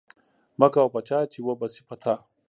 [0.59, 2.15] مکوه په چا، چي و به سي په تا